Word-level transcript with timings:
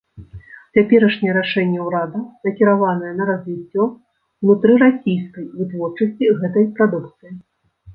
Цяперашняе 0.77 1.35
рашэнне 1.39 1.79
ўрада 1.89 2.19
накіраванае 2.45 3.13
на 3.21 3.29
развіццё 3.33 3.81
ўнутрырасійскай 3.93 5.45
вытворчасці 5.63 6.37
гэтай 6.45 6.73
прадукцыі. 6.79 7.31